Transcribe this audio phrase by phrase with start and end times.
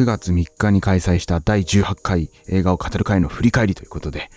[0.00, 4.30] 9月3日に開催した第18回映画を語る会の振り返りということで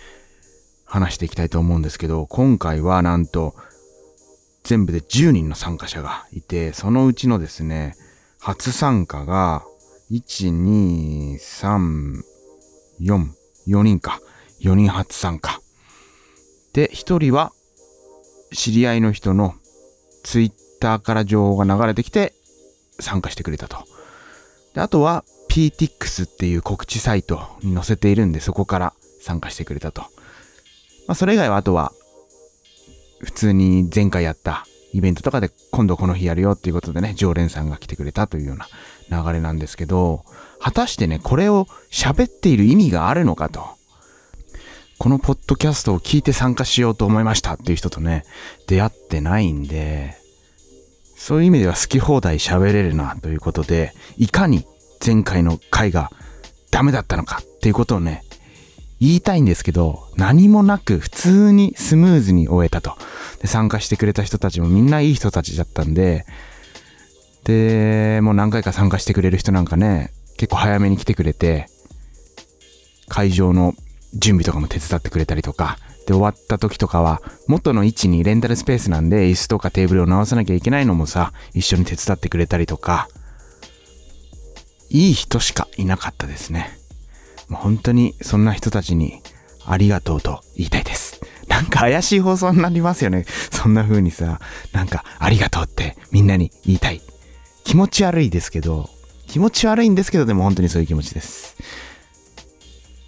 [0.84, 3.54] 話していきたいと思うんですけど、今回はなんと
[4.62, 7.94] 全部で10人の参加者がいて、そのうちのですね、
[8.38, 9.64] 初参加が
[10.10, 12.20] 1、2、3、
[13.00, 13.26] 4、
[13.66, 14.20] 4人か。
[14.60, 15.62] 4人初参加。
[16.74, 17.52] で、1人は
[18.52, 19.54] 知り合いの人の
[20.24, 22.34] ツイッターから情報が流れてきて
[23.00, 23.78] 参加してくれたと。
[24.74, 30.00] で、あとは PTX っていう告知サイトに載せているんで、そこから参加してくれたと。
[31.06, 31.92] まあ、それ以外はあとは、
[33.20, 38.66] 普通に前回やったイベントとかで今度この日やるよっていうことでね、常連さんが来てくれたというような
[39.22, 40.24] 流れなんですけど、
[40.58, 43.64] 果たしてね、これを喋っている意味があるのかと。
[44.98, 48.24] このポッドキャストを聞いて参加しようと思いましたっていう人とね、
[48.66, 50.16] 出会ってないんで、
[51.16, 54.66] そういう意味では好き放題喋れるなということで、いかに
[55.04, 56.10] 前回の回が
[56.70, 58.22] ダメだったのかっていうことをね、
[59.00, 62.96] 言いたいんですけど、何もなく普通にスムーズに終えたと。
[63.40, 66.24] で参加してくれた人たちもみんないい人たちだったんで、
[67.44, 71.68] で、もう何回か参加してくれる人なんかね、結構早めに来てくれて、
[73.08, 73.74] 会場の
[74.14, 83.08] 準備とかも手伝ってくれたりとか、で、終わった時とかは、元の位置にレンタルスペースなんで、椅子とかテーブルを直さなきゃいけないのもさ、一緒に手伝ってくれたりとか、
[84.94, 86.78] いい人しかいなかったですね。
[87.48, 89.22] もう本当にそんな人たちに
[89.66, 91.20] ありがとうと言いたいです。
[91.48, 93.24] なんか怪しい放送になりますよね。
[93.50, 97.02] そんな風にさ、なんかありがとうってみんなに言いたい。
[97.64, 98.88] 気持ち悪いですけど、
[99.26, 101.56] 気持ち悪いんですけど、でも本当にそういう気持ちです。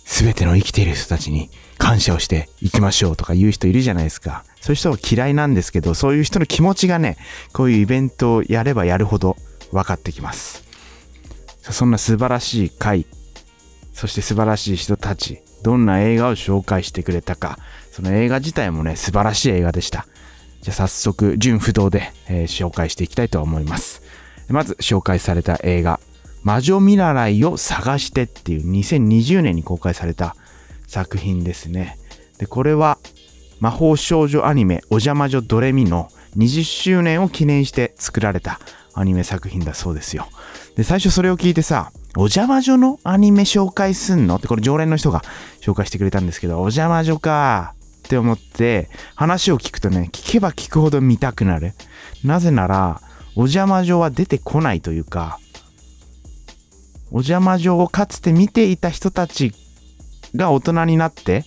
[0.05, 4.45] すべての生きている人たちに感謝をしていきましょうとか言う人いるじゃないですか。
[4.61, 7.17] そういう人は嫌いなんですけど、そういう人の気持ちがね、
[7.53, 9.37] こういうイベントをやればやるほど
[9.71, 10.66] 分かってきます。
[11.73, 13.07] そんな素晴らしい回、
[13.93, 17.59] そして素晴らしい人たち、どんな映画を紹介してくれたか、
[17.91, 20.07] その映画自体もね、素晴らしい映画でした。
[20.61, 24.03] じゃあ早速、純不動で、えー、紹介していきたいと思います。
[24.49, 26.01] まず紹介された映画、
[26.43, 30.37] 魔女見習いを探してっていう2020年に公開された
[30.87, 31.99] 作品ですね。
[32.39, 32.99] で、これは
[33.59, 38.61] 魔法少女アニメお邪魔女ドレミの20周年を記念して作られた
[38.97, 40.27] アニメ作品だそうですよ。
[40.75, 44.37] で、最初それを聞いてさ、お邪魔女のアニメ紹介すんの？
[44.37, 45.23] ってこれ常連の人が
[45.61, 47.75] 紹介してくれたんですけど、お邪魔女か
[48.07, 51.75] って思って話を聞くとね、聞けば聞くほど見たくなる。
[52.25, 53.03] なぜなら、
[53.35, 55.39] お邪魔女は出てこないというか、
[57.11, 59.53] お邪魔女をかつて見ていた人たち
[60.35, 61.45] が大人になって、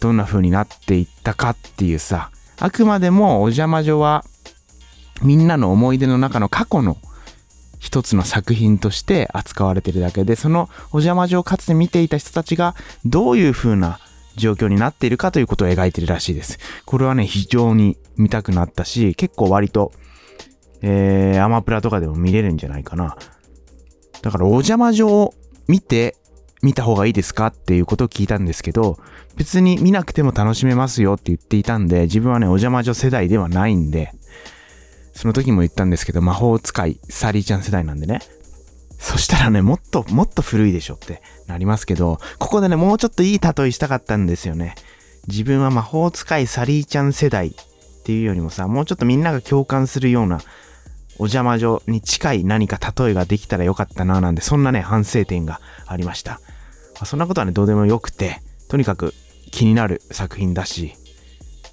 [0.00, 4.24] どんな風になっていったかっていうさ、あくまでもお邪魔女は、
[5.22, 6.96] みんなの思い出の中の過去の
[7.78, 12.74] 一つの作品として扱われてるだけで、そのお邪魔女をかつて見ていた人たちが
[13.04, 13.98] どういう風な
[14.36, 16.58] 状況になっているかということを描いてるらしいです。
[16.86, 19.92] これはね、非常に見たくなったし、結構割と、
[20.80, 23.16] えー、アマプラとかでも見れるんじゃないかな。
[24.22, 25.34] だからお邪魔女を
[25.66, 26.16] 見て
[26.62, 28.98] 見た方がいいですかっていうことを聞いたんですけど、
[29.36, 34.14] 別に見なくても楽しめますよって言っていたんで、自分はね、お邪魔女世代ではないんで、
[35.14, 38.20] その時も言ったんですけど、魔法使い、サリーちゃん世代なんでね。
[38.98, 44.74] そしたらね、もっと、もっと古いでしょってなりますけど、ここでね、もうちょっといい例えしたかったんですよね。
[45.28, 47.52] 自分は魔法使いサリーちゃん世代っ
[48.04, 50.36] ていうよりもさ、もうちょっとみんなが共感するような
[51.18, 56.40] お邪魔女に近い何か例えができたらよかったななんで、そんなね、反省点がありました。
[56.98, 59.14] あ、そんなことはね、どうでもよくて、とにかく
[59.50, 60.94] 気になる作品だし、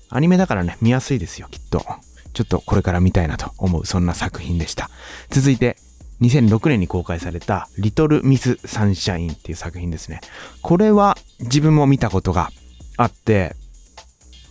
[0.09, 1.85] アニメだからね、見やすいですよ、きっと。
[2.33, 4.89] ちょっとこれから見たいなと思う、そんな作品でした。
[5.29, 5.77] 続いて、
[6.21, 10.21] 2006年に公開された、リトル・ミス・サンシャインっていう作品ですね。
[10.61, 12.51] これは自分も見たことが
[12.97, 13.55] あって、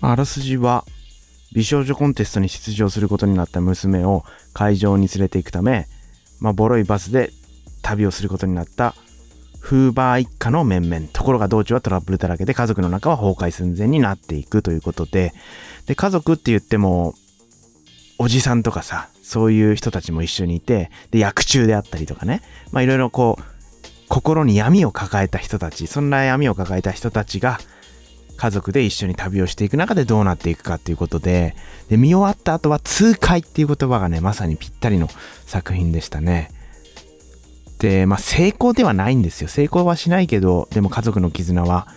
[0.01, 0.85] あらすじは、
[1.53, 5.87] 美少女コンテストに出場することになった娘を会場に連れて行くため、
[6.41, 7.33] まあ、ボロいバスで
[7.83, 8.95] 旅をすることになった
[9.61, 11.09] フーバー一家の面々。
[11.13, 15.35] ところが道中はトラブルだらけで家族の中は崩壊寸前になっていくということで、
[15.87, 17.15] で、家族って言っても、
[18.19, 22.43] おじさんとかさ、そういう人たちも一緒にいて、で、薬中であったりとかね、
[22.73, 23.43] まあいろいろこう、
[24.09, 27.59] 心に闇を抱えた人たち、そんな闇を抱えた人たちが、
[28.37, 31.57] 家族で一緒に旅をしていく中でどうなっていくかっていうことで、
[31.89, 35.09] で、見終わった後は痛快っていう言葉がね、まさにぴったりの
[35.45, 36.51] 作品でしたね。
[37.79, 39.49] で、まあ、成功ではないんですよ。
[39.49, 41.89] 成功はしないけど、でも家族の絆は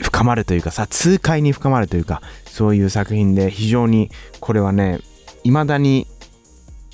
[0.00, 4.10] 深まるというかさ、痛快に深まるというか、そういう作品で非常に
[4.40, 5.00] これはね、
[5.44, 6.06] 未だに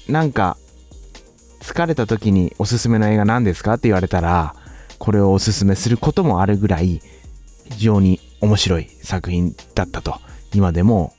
[0.09, 0.59] なんか
[1.61, 4.55] 疲れた時におすすめの映画何ですかって言われたら、
[4.99, 7.01] これをおすすめすることもあるぐらい、
[7.71, 10.17] 非常に面白い作品だったと、
[10.53, 11.13] 今でも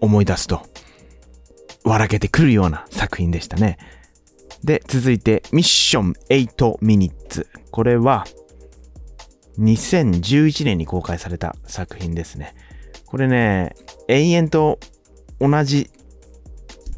[0.00, 0.62] 思い出すと、
[1.84, 3.78] 笑けてくるような作品でしたね。
[4.64, 7.48] で、続いて、ミッション8ミニッツ。
[7.70, 8.26] これは、
[9.58, 12.54] 2011年に公開された作品ですね。
[13.06, 13.74] これね、
[14.08, 14.78] 永遠と
[15.42, 15.90] 同じ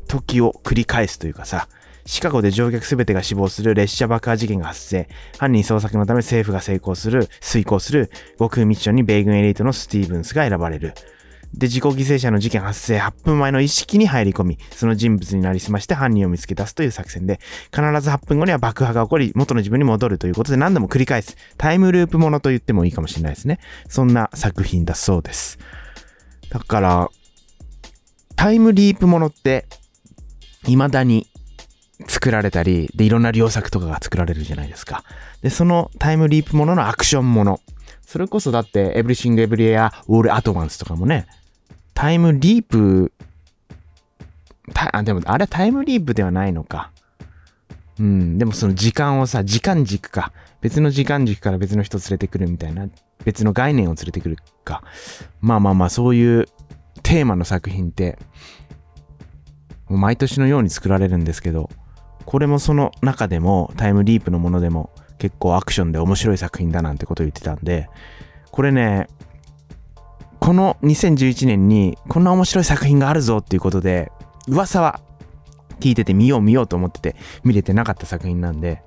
[0.06, 1.66] 時を繰り返すというかさ、
[2.04, 5.08] シカゴで乗客すべてが死亡する列車爆破事件が発生。
[5.38, 10.92] 犯人捜索のため政府が成功する、遂行する極空ミッションに米軍エリートのスティーブンスが選ばれる。
[11.54, 17.40] で、自己犠牲者の事件発生8分前の意識に入り込み、その人物になりすまして犯人を見つけ出すという作戦で、
[17.72, 21.36] 必ず8分後には爆破が起こり、元の自分に戻るということで何度も繰り返す。
[21.56, 23.60] タイムループものと言ってもいいかもしれないですね。
[23.88, 25.58] そんな作品だそうです。
[26.50, 27.10] だから、
[28.36, 29.66] タイムリープものって、
[30.64, 31.26] 未だに
[32.06, 35.04] 作られたり、で、いろんな良作とかが作られるじゃないですか。
[35.42, 37.60] で、そのタイムリープもののアクションもの。
[38.06, 41.26] それこそだって、エブリシング・エブリウェア・オール・アット・ワンスとかもね、
[41.94, 43.12] タイムリープ、
[44.92, 46.90] あ、でもあれはタイムリープではないのか。
[47.98, 50.32] うん、でもその時間をさ、時間軸か。
[50.60, 52.88] 別の時間軸から別の人連れてくるみたいな、
[53.24, 54.82] 別の概念を連れてくるか。
[55.40, 56.48] まあまあまあ、そういう
[57.04, 58.18] テーマの作品って、
[59.88, 61.70] もう毎年のように作られるんですけど、
[62.24, 67.88] これもその中でもタイムリープのものでも結構アクションで面白い作品だなんてことを言ってたんで、
[68.50, 69.06] これね、
[70.40, 74.10] この2011年にこんな面白い作品があるぞっていうことで、
[74.48, 75.00] 噂は
[75.80, 78.82] 聞いてて見よう見ようと思ってて見れてなかった作品なんで、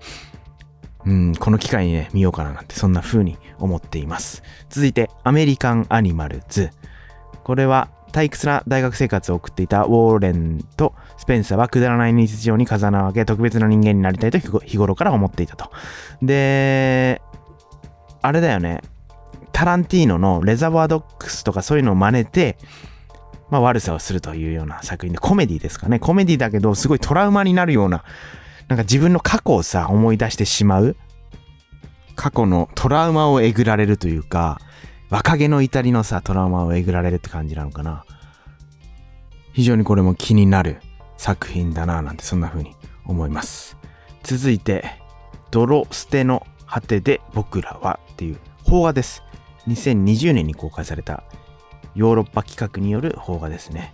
[1.06, 4.42] うん、この機会にね、見ようかななんてそんな風に思っています。
[4.70, 6.72] 続いて、アメリカンアニマルズ。
[7.44, 15.70] これは退屈な大学生活を送っていたウォーレンとスペンサーはくだらない日常に風穴を開け特別な人間になりたいと日頃から思っていたと。
[16.24, 17.22] で、
[18.24, 18.82] あれだよね。
[19.52, 22.58] タランティーノのレザーバードックスとかそういうのを真似て、
[23.52, 26.00] まあ悪さをするというような作品で、コメディですかね。
[26.00, 28.04] コメディだけど、すごいトラウマになるような、
[28.68, 30.96] なんか自分の過去をさ、思い出してしまう。
[32.16, 34.60] 過去のトラウマをえぐられるというか、
[35.10, 38.06] 若気の至りのさ、トラウマをえぐられるって感じなのかな。
[39.54, 40.82] 非常にこれも気になる
[41.16, 42.76] 作品だななんてそんな風に
[43.06, 43.78] 思います。
[44.24, 44.84] 続いて、
[45.50, 49.24] 泥捨ての果てで僕らはっていう邦画です。
[49.68, 51.24] 2020年に公開された
[51.96, 53.94] ヨーロッパ企画による邦画ですね。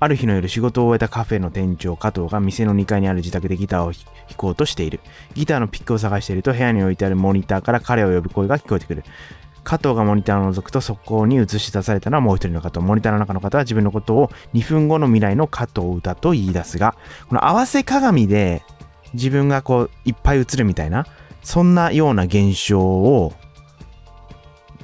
[0.00, 4.04] ある日の夜仕事を終えたカフェの店長加藤が店の2階にある自宅でギターを弾
[4.36, 5.00] こうとしている。
[5.34, 9.04] ギターのピックを探していると部屋に置いてあるモニターから彼を呼ぶ声が聞こえてくる。
[9.64, 12.80] 加藤がモニターを覗くとそこに映し出されたのはもう一人の加藤。
[12.80, 16.94] モニターの中の方は自分のことを2分後の未来の加藤だと言い出すが、
[17.28, 18.62] この合わせ鏡で
[19.14, 21.06] 自分がこういっぱい映るみたいな、
[21.42, 23.32] そんなような現象を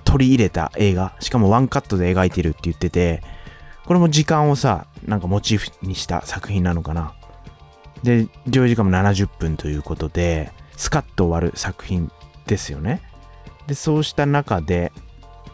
[0.04, 3.22] 取り入れた映画、しかもワンカットで描いてるって言ってて、
[3.86, 7.14] これも時間をさ、なんかモチーフにした作品なのかな。
[8.02, 12.10] で、上映時間も70分ということで、スカッと終わる作品
[12.46, 13.02] ですよね。
[13.70, 14.90] で、そうした中で、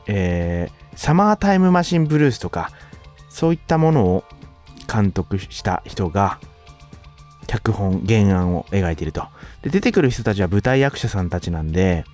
[0.07, 2.71] えー、サマータイムマシンブルースとか、
[3.29, 4.25] そういったものを
[4.91, 6.41] 監督した人が、
[7.47, 9.29] 脚本、原案を描いていると。
[9.61, 12.07] で、出てくる人たちは舞台役者さんたちなんで、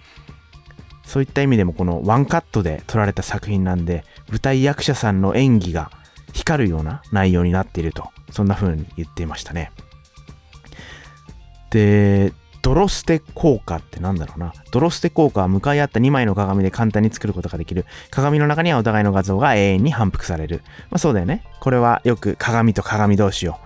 [1.05, 5.93] そういった意味でもこのワンカットで撮られた作品なんで、舞台役者さんの演技が
[6.33, 9.71] 光るような内容になっていると、そんな風に言っていましたね。
[11.71, 14.54] で、泥捨て効果ってなんだろうな。
[14.71, 17.85] 泥捨て効果は向かい合った2枚の鏡で簡単に作ることができる。
[18.11, 20.62] 鏡の中にはお互いの画像が永遠に反復される。
[20.90, 21.45] まあそうだよね。
[21.61, 23.57] これはよく鏡と鏡同士を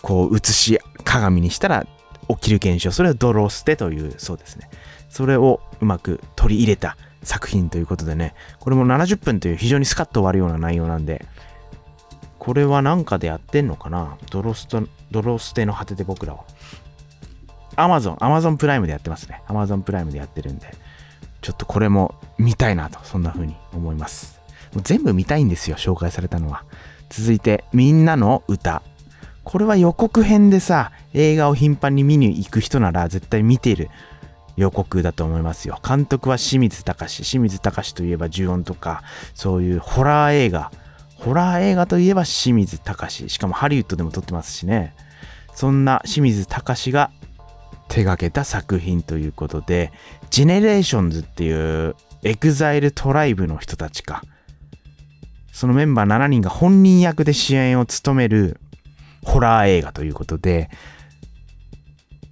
[0.00, 1.86] こう映し鏡にしたら
[2.28, 2.90] 起きる現象。
[2.90, 4.70] それを泥捨てというそうですね。
[5.10, 11.26] それをうまく取り入れた作品ということでね、これも70分という非常にスカッと終わるような内容なんで、
[12.46, 14.18] これはなんかでやってんのかな？
[14.30, 16.44] 泥捨て、泥捨ての果てで僕らは。
[17.74, 19.42] アマゾン、アマゾンプライムでやってますね。
[19.48, 20.72] アマゾンプライムでやってるんで、
[21.42, 24.40] ちょっとこれも見たいなと、そんな風に思います。
[24.72, 26.62] もう全部見たいんですよ、紹介されたのは。
[27.10, 28.80] 続いて、みんなの歌。
[29.42, 33.90] これは予告編でさ、映画を頻繁に見に行く人なら絶対見ている
[34.56, 35.80] 予告だと思いますよ。
[35.84, 37.24] 監督は清水隆。
[37.24, 39.02] 清水隆といえば呪音とか、
[39.34, 40.70] そういうホラー映画。
[41.16, 43.28] ホラー映画といえば清水隆。
[43.28, 44.94] しかもハリウッドでも撮ってますしね。
[45.54, 47.10] そんな清水崇が
[47.88, 49.92] 手掛けた作品ということで、
[50.30, 54.22] ジェネレーションズっていうエグザイルトライブの人たちか。
[55.52, 58.60] そのメンバー7人が本人役で主演を務める
[59.24, 60.68] ホラー映画ということで、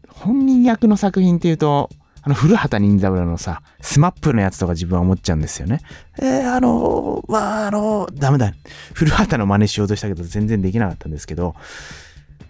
[0.09, 1.89] 本人役の作品っていうと、
[2.25, 5.81] あの、古畑任三郎のさ、スマップのやつとか自分は思っちゃうんですよね。
[6.19, 8.55] えー、あのー、まあ、あのー、ダメだ。
[8.95, 11.55] 古畑の真似しようとしたけど全然できなかったんですけど、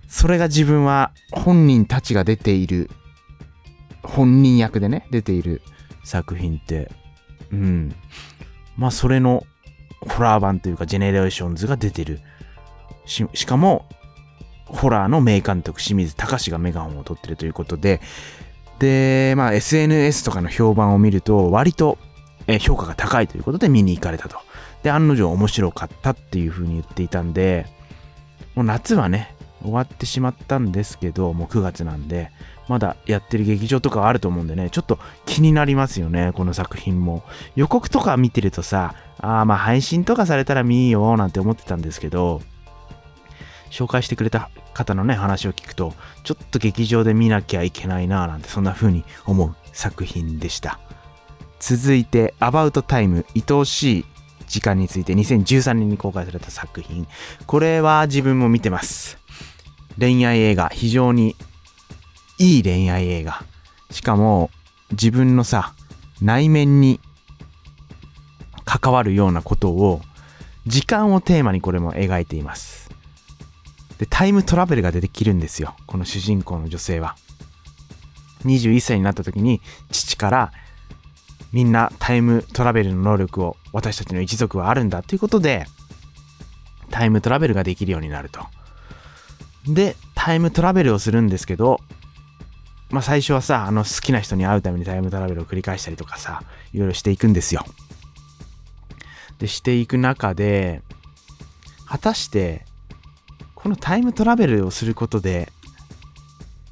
[0.07, 2.89] それが自分は本人たちが出ている、
[4.05, 5.61] 本人役でね、出ている
[6.05, 6.93] 作品って、
[7.51, 7.95] うん。
[8.77, 9.45] まあ、それの
[10.09, 12.21] ホラー版というか、ジェネレーションズが出てる。
[13.07, 13.87] し、しかも、
[14.67, 18.01] ホラーの名監督、清水崇がメガホンを取ってるということで、
[18.79, 21.99] で、まあ SNS とかの評判を見ると、割と
[22.61, 24.39] 評価が高いということで見に行かれたと。
[24.83, 27.67] で、案の定面白かったっていう風に言っていたんで、
[28.55, 32.31] もう夏はね、終わってしまったんですけど、もう9月なんで、
[32.69, 37.23] まだやってる劇場とかはあると思うんでね、ちょっと気になりますよね、この作品も。
[37.57, 42.43] 予告とか見てるとさ、ああ、まあ配信とかされたら見いよなんて思ってたんですけど、
[43.75, 50.79] 紹介してくれた方のね、話を聞くと、ちょっと劇場で見なきゃいけないなぁなんて、そんな風に思う作品でした。
[51.59, 54.05] 続いて、About Time 愛おしい
[54.47, 57.09] 時間について2013年に公開された作品。
[57.47, 59.19] これは自分も見てます。
[59.99, 61.35] 恋愛映画、非常に
[62.39, 63.43] いい恋愛映画。
[63.91, 64.51] しかも、
[64.93, 65.75] 自分のさ、
[66.23, 67.01] 内面に
[68.65, 70.01] 関わるようなことを、
[70.65, 72.84] 時間をテーマにこれも描いています。
[73.99, 75.75] で、タイムトラベルが出てきるんですよ。
[75.87, 77.17] この主人公の女性は。
[78.45, 79.61] 21歳になった時に
[79.91, 80.53] 父から
[81.53, 85.67] みんなタイムトラベルの能力を私たちの一族はあるんだということで
[86.91, 88.41] タイムトラベルができるようになると。
[89.67, 91.81] で、タイムトラベルをするんですけど、
[92.91, 97.65] まあ最初はさ、あの好きな人に会うためにタイムトラベルを繰り返したりとかさ、いろいろしていくんですよ。
[99.39, 100.83] で、していく中で、
[101.87, 102.65] 果たして
[103.65, 105.49] このタイムトラベルをすることで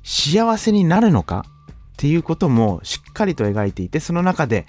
[0.03, 1.47] 幸せになるのか？
[1.95, 4.67] っていうこともしっかりと描いていて、その中で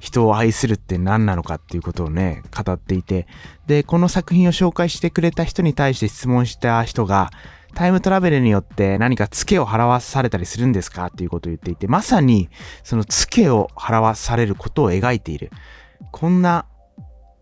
[0.00, 1.56] 人を愛するって何なのか？
[1.56, 3.26] っていうことをね、語っていて、
[3.66, 7.28] で、この作品を紹介してくれた人に対して質問した人が、
[7.74, 11.08] タイムトラベルによって何かツケを払わされたりするんですか？
[11.08, 12.48] っていうことを言っていて、まさに
[12.82, 15.50] そのツケを払わされることを描いている。
[16.12, 16.64] こんな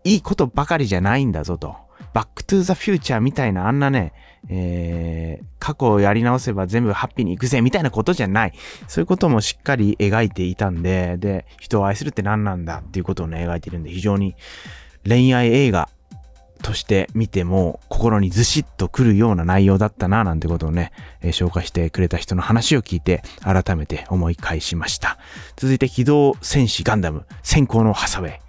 [0.03, 1.86] いいことばかりじゃないんだぞと。
[2.13, 4.13] バックトゥーザフューチャーみたいなあんなね、
[4.49, 8.53] えー、過去をやり直せば全部ハッピーに行くぜみたいなことじゃない。
[8.87, 14.35] そういうこともしっかり描いていたんで、で、人を愛するって何なんだっていうことをね、描いているんで、非常に
[15.05, 15.89] 恋愛映画
[16.61, 25.17] として見ても心にずしっとくるような内容だったななんてことをね、えー、紹介してくれた人の話を聞いて改めて思い返しました。
[25.55, 28.39] 続いて機動戦士ガンダム先行のハサウェイ。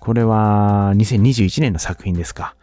[0.00, 2.56] これは2021年の作品ですか。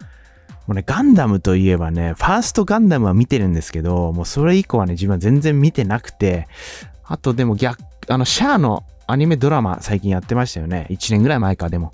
[0.69, 6.47] もうね、ガンダムといえばね、ファーストガンダムは見てるんですけど、もうそれ以降はね、自分は全然見てなくて、
[7.05, 10.85] あとでも逆、あの、シャアのアニメドラマ最近やってましたよね。
[10.91, 11.91] 1年ぐらい前か、でも。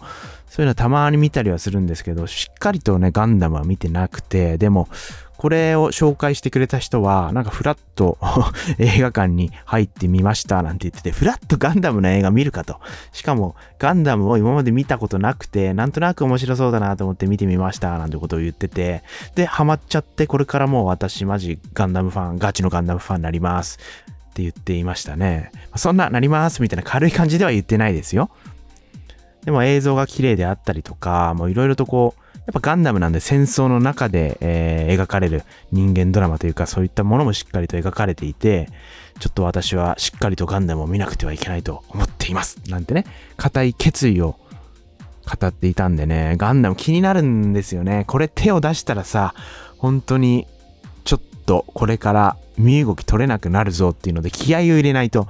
[0.56, 4.88] そういうのたまに見たりはするんですけど、しっかりとね、ガンダムは見てなくて、でも、
[5.36, 8.18] これを紹介してくれた人は、なんかフラッと
[8.80, 12.80] 映画館に入ってみましたなんて言ってて、フラッとガンダムの映画見るかと。
[13.12, 19.04] しかも、ガンダムを今まで見たことなくて、なんとなく面白そうだなと思って見てみましたなんてことを言ってて、
[19.36, 23.78] で、ハマっちゃって、これからもう私マジガンダムファン、ガチのガンダムファンになります。
[24.08, 25.52] って言っていましたね。
[25.76, 28.30] そんな、なりますみたいな軽い感じでは言ってないですよ。
[29.46, 38.70] でも映像が綺麗であったりとか、もういろいろとこう、やっぱガンダムなんで戦争の中で、えー、描かれる人間ドラマというかそういったものもしっかりと描かれていて、
[39.20, 42.60] ちょっと私はしっかりとガンダムを見なくてはいけないと思っています。
[42.70, 43.06] なんてね、
[43.38, 44.38] 固い決意を
[45.26, 48.04] 語っていたんでね、ガンダム気になるんですよね。
[48.08, 49.34] これ手を出したらさ、
[49.78, 50.48] 本当に
[51.04, 55.28] ちょっとこれから身動き取れなくなるぞっていうので気合を入れないと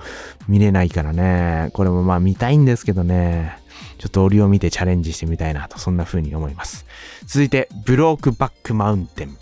[0.47, 1.69] 見れないからね。
[1.73, 3.57] これもまあ見たいんですけどね。
[3.97, 6.85] ちょっと折を見てチャレンジしてみたいなと、そんな風に思います。
[7.25, 9.37] 続いて、ブロークバックマウンテン。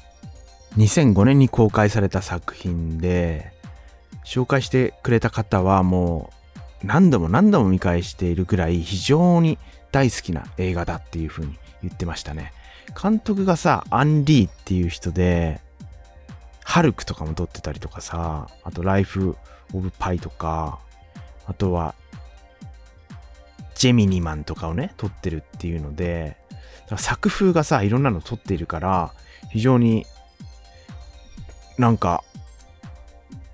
[0.78, 3.54] 2005年に公開された作品で、
[4.26, 6.32] 紹介してくれた方はも
[6.84, 9.58] う何度も何度も見返しているぐらい非常に
[9.92, 12.54] 大好きな映画だっていう風に言ってましたね。
[13.02, 15.62] 監督がさ、アン・リーっていう人で、
[16.64, 19.36] ハルクとかも撮ってたりとかさ、あとライフ・
[19.74, 20.80] オブ・パイとか、
[21.46, 21.96] あとは
[23.84, 26.38] ジェミニマンとかをね、撮ってるっていうので、
[26.96, 29.12] 作風がさ、いろんなの撮っているから、
[29.52, 30.06] 非常に
[31.78, 32.24] なんか、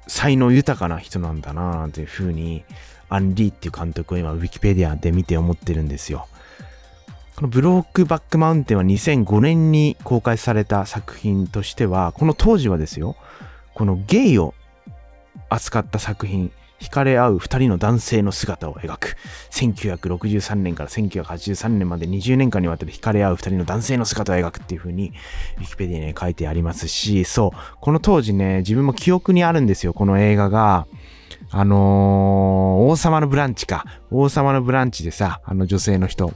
[0.06, 2.64] 才能豊かな人なんだなっていう風に、
[3.10, 6.28] アンリーっていう監督を今、ウィキペディアで見て思ってるんですよ。
[7.36, 13.16] このブロークバックマウンテンは2005年に公開された作品としては、この当時はですよ、
[13.74, 14.54] このゲイを
[15.50, 19.16] 扱った作品、惹かれ合う二人の男性の姿を描く。
[19.52, 25.14] 1963年から1983年まで20年間にわたり惹かれ合う二人の男性の姿を描くっていう風に、
[25.58, 30.88] ウィキペディアに書いてありますし、そう、この当時ね、自分も記憶にあるんですよ、この映画が。
[31.52, 33.86] あのー、王様のブランチか。
[34.12, 36.34] 王様のブランチでさ、あの女性の人、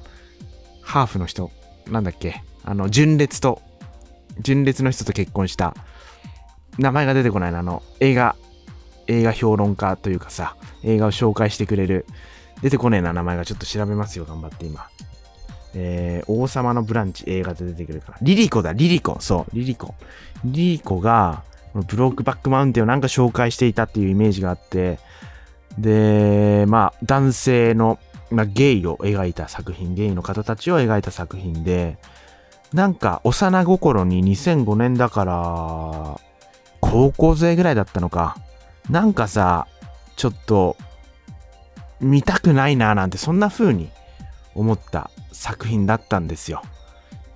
[0.81, 1.51] ハーフの人、
[1.87, 3.61] なんだっけ、あの、純烈と、
[4.41, 5.75] 純烈の人と結婚した、
[6.77, 8.35] 名前が出てこないな、あの、映画、
[9.07, 12.05] 映画評論家というかさ、映画を紹介してくれる、
[12.61, 14.87] 出てこねえな、名前がちょっと調べますよ、頑張って今。
[15.75, 18.17] えー、王様のブランチ映画で出てくるから。
[18.21, 19.17] リリコだ、リリコ。
[19.19, 19.95] そう、リリコ。
[20.45, 21.43] リリコが、
[21.73, 24.99] ブロークバックマウンテンをなんか紹介していたっていうイメージがあって、
[25.77, 27.97] で、まあ、男性の
[28.33, 31.97] まあ、ゲイを描いた作品、ゲイの方たちを描いた作品で、
[32.73, 36.19] なんか幼心に2005年だから、
[36.81, 38.37] 高校生ぐらいだったのか。
[38.89, 39.67] なんかさ、
[40.15, 40.77] ちょっと、
[41.99, 43.89] 見たくないななんてそんな風に
[44.55, 46.61] 思った作品だったんですよ。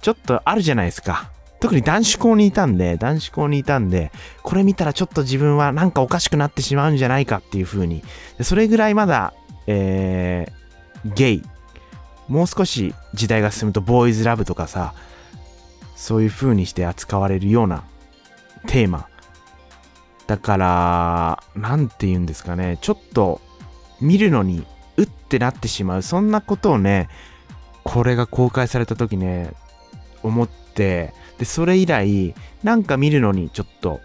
[0.01, 1.31] ちょっとあるじゃないですか。
[1.59, 4.11] 特に男子校にいたんで、男子校にいたんで、
[4.43, 8.03] これ見たらちょっと自分はなんかおかしくなってしまうんじゃないかっていう風に。
[8.41, 9.33] それぐらいまだ、
[9.67, 10.57] えー
[11.05, 11.43] ゲイ
[12.27, 14.93] もう少し時代が進むとボーイズラブとかさ
[15.95, 17.83] そういう風にして扱われるような
[18.67, 19.07] テーマ
[20.27, 22.77] だから何て言うんですかね。
[22.81, 23.41] ちょっと
[24.01, 24.65] 見るのに
[24.97, 26.01] うってなってしまう。
[26.01, 27.09] そんなことをね
[27.83, 29.53] これが公開された時ね
[30.23, 34.01] 思ってでそれ以来なんか見るのにちょっと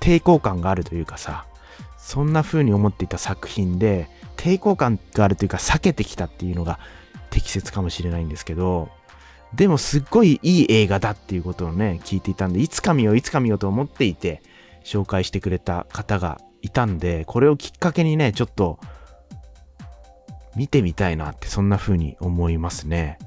[0.00, 1.46] 抵抗感があるというかさ
[1.96, 6.78] そんな風に思っていた作品で抵抗感があるというか避けてきたっていうのが
[7.30, 8.90] 適切かもしれないんですけど、
[9.54, 14.42] でもすっごいいい映画だっていうことをね、聞いていたんで、いつか見よう、いつか見ようと思っていて、
[14.84, 18.78] 紹介してくれた方がいたんで、これをきっかけにね、ちょっと、
[20.54, 23.18] 見てみたいなって、そんな風に思いますね。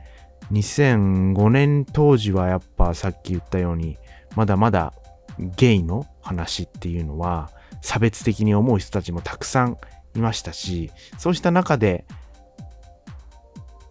[0.52, 3.98] 2005年当時はやっぱさっき言ったように、
[4.36, 4.94] まだまだ
[5.40, 7.50] ゲイの話っていうのは、
[7.82, 9.78] 差別的に思う人たちもたくさん
[10.16, 12.06] いましたし、そうした中で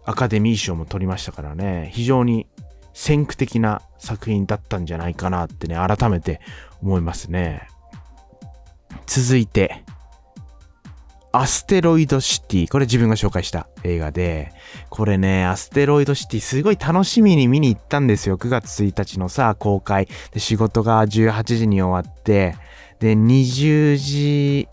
[0.05, 2.47] アカデミー賞も取りましたからね、非常に
[2.95, 6.39] 先駆的な作品だったんじゃないかなってね、改めて
[6.81, 7.67] 思いますね。
[9.05, 9.83] 続いて、
[11.33, 12.67] アステロイドシティ。
[12.69, 14.53] これ自分が紹介した映画で、
[14.89, 18.37] これね、アステロイドシティすごい楽しみに見に行ったんですよ。
[18.37, 20.07] 9月1日のさ、公開。
[20.31, 22.55] で、仕事が18時に終わって、
[22.99, 24.69] で、20時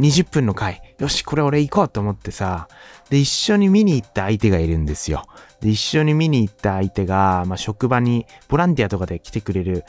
[0.00, 0.80] 20分の回。
[0.98, 2.66] よし、これ俺行こうと思ってさ。
[3.10, 5.24] で、一緒に見に行った相手がいるんですよ。
[5.62, 9.84] で、一緒に見に行った相手が、まあ、職場にボランティアとかで来てくれる、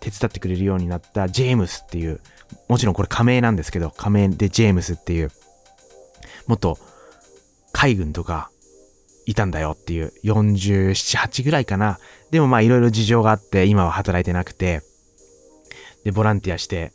[0.00, 2.20] 手伝ってくれるようになったジェームスっていう、
[2.68, 5.30] もちろんこれ仮名なんですけど、仮名でジェームスっていう、
[6.46, 6.78] 元
[7.72, 8.50] 海軍とか
[9.26, 11.98] いたんだよっていう、47、8ぐらいかな。
[12.30, 14.82] でもまあいろいろ事情があって、今は働いてなくて、
[16.04, 16.92] で、ボランティアして、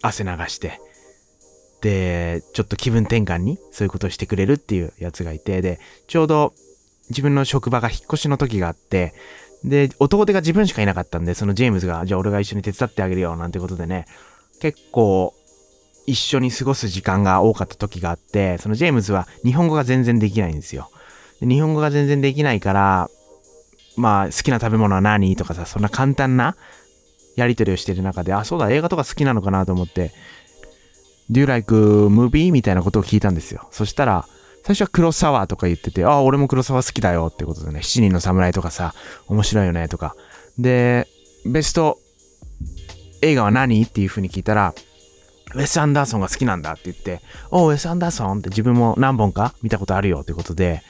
[0.00, 0.80] 汗流して、
[1.82, 6.54] で、ちょっと気分転換にそういうことをしてくれるっていうやつがいて、で、ちょうど
[7.10, 9.14] 自分の職場が引っ越しの時があって、
[9.64, 14.06] で、弟が自分しかいなかったんで、そのジェームズが、じゃあ俺が一緒に手伝ってあげるよ、なんてことでね、
[14.60, 15.34] 結構
[16.06, 20.90] 一緒に過ごす時間が多かった時があって、そのジェームズは日本語が全然できないんですよ。
[21.40, 23.10] 日本語が全然できないから、
[23.96, 26.56] まあ好きな食べ物は何とかさ、そんな簡単な
[27.36, 30.12] やりとりをしてる中で、あ、そうだ、映画とか好きなのかなと思って、
[31.30, 31.74] Do you like
[32.08, 32.52] movie?
[32.52, 33.68] みたいなことを聞いたんですよ。
[33.70, 34.26] そしたら、
[34.68, 38.92] 最初は黒沢とか言ってて、ああ、俺も黒沢好きだよってことでね、七人の侍とかさ、
[39.26, 40.14] 面白いよねとか。
[40.58, 41.08] で、
[41.46, 41.98] ベスト
[43.22, 44.74] 映画は何っていう風に聞いたら、
[45.54, 50.82] ウェス・アンダーソンが好きなんだって言って、おウェス・アンダーソンって自分も何本か見たことあるよってことで、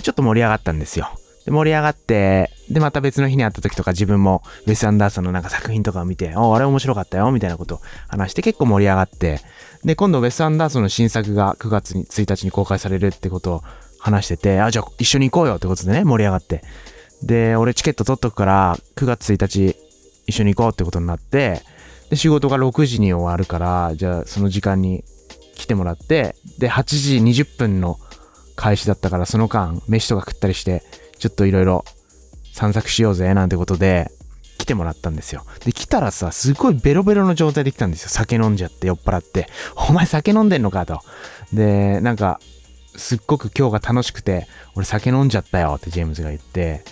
[0.00, 1.10] ちょっと盛り上がったんですよ。
[1.44, 9.40] で、盛り上がって、で、また別の日に会った時とか自分もウェス・アンダーソンのなんか作品とかを見て、おあれ面白かったよ、みたいなことを話して結構盛り上がって、
[9.84, 13.62] で、今度ウェス・アンダーソンの新作が9月に1日に公開されるってことを
[13.98, 16.62] 話してて、あ、じゃあ一緒に行こうよってことでね、盛り上がって。
[17.22, 19.76] で、俺チケット取っとくから9月1日
[20.26, 21.62] 一緒に行こうってことになって、
[22.10, 25.04] で、仕事が6時に終わるから、じゃあその時間に
[25.54, 27.98] 来てもらって、で、8時20分の
[28.56, 30.82] 開始だったからその間、飯とか食ったりして、
[31.24, 31.86] ちょっといろいろ
[32.52, 34.10] 散策しようぜなんてことで
[34.58, 35.46] 来てもらったんですよ。
[35.64, 38.08] で、来たらさ、すごいベロベロの状態で来たんですよ。
[38.10, 39.48] 酒飲んじゃって酔っ払って。
[39.88, 41.00] お前酒飲んでんのかと。
[41.54, 42.40] で、なんか、
[42.94, 46.84] すっごく今日が楽しくて、俺酒飲んじゃったよってジェームズが言って、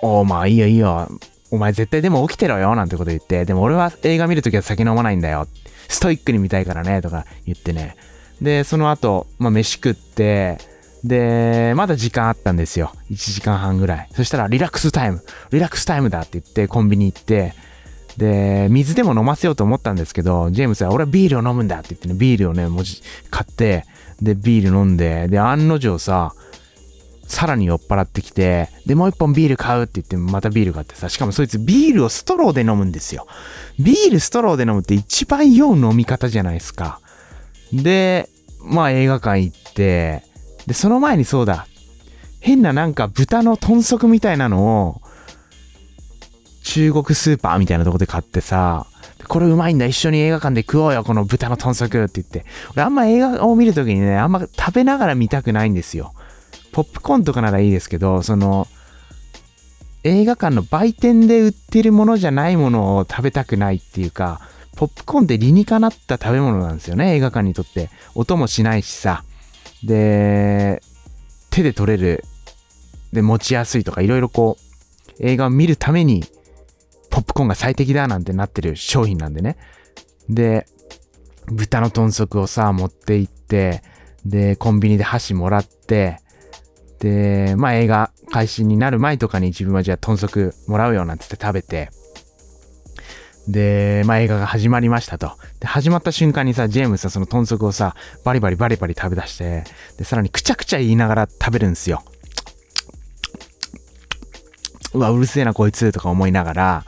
[0.00, 1.08] おーまあいいよいいよ。
[1.50, 5.48] お前絶対でも起きてろよなんてこと言って、でも俺は映画見るときは酒飲まないんだよ。
[5.88, 7.96] ストイックに見たいからねとか言ってね。
[8.42, 10.58] で、その後、まあ飯食って、
[11.04, 12.92] で、まだ時間あったんですよ。
[13.10, 14.08] 1時間半ぐらい。
[14.14, 17.54] そしたら、リラックスタイム、リラックスタイムだって言って、コンビニ行って、
[18.16, 23.84] で、水でも飲ませようと思ったんですけど、ジェームスは、俺はビールを飲むんだって言ってね、ビールをね、文字買って、
[24.20, 26.34] で、ビール飲んで、で、案の定さ、
[27.26, 33.26] さらに酔っ払ってきて、で、もう一本ビール買うって言って、またビール買ってさ、しかもそいつビールをストローで飲むんですよ。
[33.80, 37.00] ビールストローで飲むって一番酔う飲み方じゃないですか。
[37.72, 38.28] で、
[38.62, 40.22] まあ映画館行って、
[40.72, 41.66] で、その前にそうだ、
[42.40, 45.02] 変ななんか豚の豚足みたいなのを、
[46.64, 48.86] 中国スーパーみたいなとこで買ってさ、
[49.28, 52.46] これうまいんだ、一緒に映画館で食おうよ、この豚の豚足って言って。
[52.72, 56.14] 俺あんま映画を見るときにね、あんま食べながら見たくないんですよ。
[56.72, 58.66] ポップコーンとかならいいですけど、その、
[60.04, 64.40] 映画館の売店で売ってるものじゃないものを食べたくないっていうか、
[64.76, 67.90] ポップコーンって理にかなった食べ物なんですよね、映画館にとって。
[68.14, 69.22] 音もしないしさ。
[69.84, 70.82] で、
[71.50, 72.24] 手で取れる。
[73.12, 76.24] で、持ちやすいとか、いろいろこう、映画を見るために、
[77.10, 79.56] ポップコーンが最適だなんてなってる商品なんでね。
[80.28, 80.66] で、
[81.46, 83.82] 豚の豚足をさ、持って行って、
[84.24, 86.20] で、コンビニで箸もらって、
[87.00, 91.90] で、まあ映画開始になる前とかに自分はじゃあ豚足もらうよなんつって食べて、
[93.48, 95.32] で、まあ映画が始まりましたと。
[95.60, 99.64] で、始まった瞬間にさ、ジェームスはその豚足をさ、バリバリバリバリ食べ出して、
[99.98, 102.02] で、さらにくちゃくちゃ言いながら食べるんですよ。
[104.94, 106.84] うわ、うるせえなこいつとか思いながら、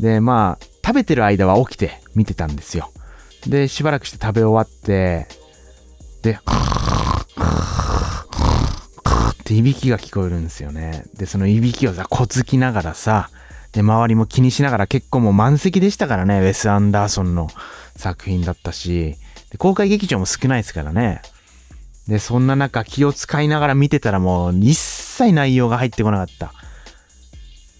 [0.00, 2.90] で、まあ、食べてる間は起きて見てたんですよ。
[3.46, 5.26] で、しばらくして食べ終わって、
[6.22, 6.38] で、
[9.44, 11.04] っていびきが聞こえるんですよね。
[11.18, 13.28] で、そのいびきをさ、こつきながらさ、
[13.74, 17.48] で、周りも気にしながら結構もう満席でしたからね、ウェス・アンダーソンの
[17.96, 19.16] 作品だったし、
[19.50, 21.22] で公開劇場も少ないですからね。
[22.08, 26.46] で、そんな中気を使いながら見てたらもう一切内容が入ってこなかった。
[26.46, 26.50] っ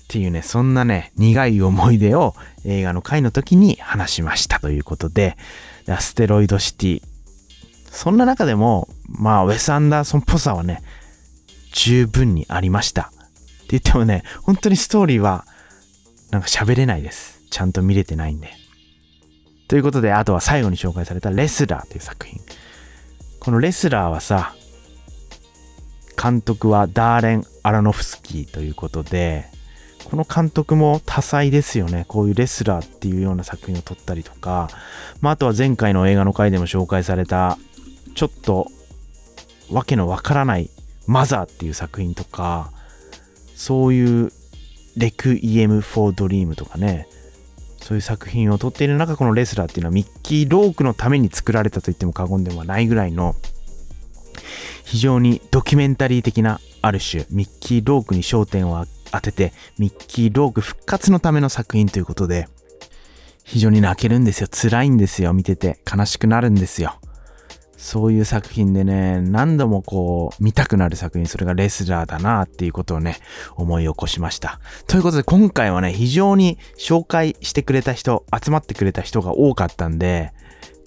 [0.08, 5.36] ていうね、そんなね、苦い思い出を映画の回の時に話しましたということで、
[5.88, 7.02] アステロイドシティ。
[7.90, 10.82] そんな中でも、まあ、ウェス・アンダーソンっぽさはね、
[11.72, 13.02] 十分にありました。
[13.02, 15.46] って言ってもね、本当にストーリーは、
[16.34, 17.44] なんか喋れないです。
[17.48, 18.50] ちゃんと見れてないんで。
[19.68, 22.40] ということで、あとは最後に紹介されたレスラーという作品。
[23.38, 24.56] このレスラーはさ、
[26.20, 29.46] 監督はダーレン・アラノフスキーということで、
[30.02, 32.04] この監督も多才ですよね。
[32.08, 34.68] こういうレスラーっていうような作品を撮ったりとか、
[35.20, 37.58] まあ、あとは前回の映画の回でも紹介された、
[38.16, 38.66] ちょっと
[39.70, 40.68] わけのわからない
[41.06, 42.72] マザーっていう作品とか、
[43.54, 44.32] そういう
[44.96, 47.08] レクイエム・フォー・ドリームとかね、
[47.80, 53.34] そういう作品を撮っている中、このレスラーっていうのはミッキー・ロークのために作られたと言っても過言ではないぐらいの、
[54.84, 62.48] 非常にドキュメンタリー的なある種、ミッキー・ロークに焦点を当てて、ミッキー・ローク復活のための作品ということで、
[63.44, 64.48] 非常に泣けるんですよ。
[64.50, 65.34] 辛いんですよ。
[65.34, 65.78] 見てて。
[65.90, 66.98] 悲しくなるんですよ。
[67.84, 73.18] そういう作品でね、何度もこう、見たくなる作品、それがレスラーだなっていうことをね、
[73.56, 74.58] 思い起こしました。
[74.86, 80.32] ということで今回はね、非常に紹介してくれた人、集まってくれた人が多かったんで、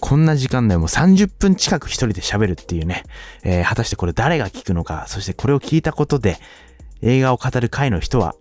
[0.00, 3.04] こんな時間でも30分近く一人で喋るっていうね、
[3.44, 6.38] えー、果たしてこれ誰が聞くのか、そしてこれを聞いたことで
[7.02, 8.34] 映画を語る会の人は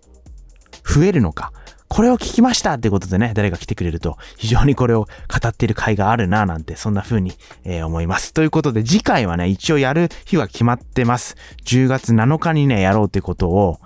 [0.83, 1.53] 増えるのか、
[1.89, 8.33] これを聞きましたってことでね、誰か来てくれると、非常にこれを語っている回があるなぁ、なんて、そんな風に、えー、思います。
[8.33, 11.37] ということで、次回はね、一応やる日は決まってます。
[11.65, 13.79] 10月7日にね、やろうってことを、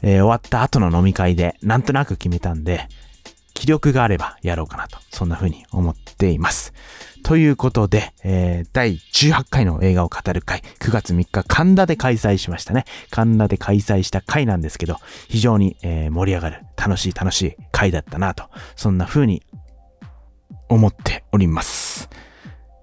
[0.00, 2.88] えー、終わった後の飲み会で、なんとなく決めたんで、
[3.62, 6.72] 気力があればやろうかなと、そんな風に思っています。
[7.22, 12.86] ということで、えー、第18回の映画を語る会、9月3日神田で開催しましたね。
[13.10, 14.96] 神田で開催した回なんですけど、
[15.28, 19.44] 非常に、えー、盛り上がる、楽しい楽しい回だったなと、そんな風に
[20.68, 22.08] 思っております。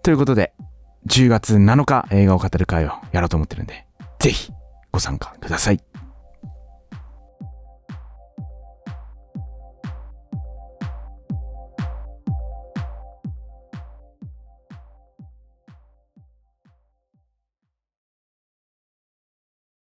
[0.02, 0.54] ということで、
[1.08, 3.86] 10月7日映画を語る会をやろうと思ってるんで、
[4.20, 4.54] ぜひ
[4.94, 5.89] ご参加ください。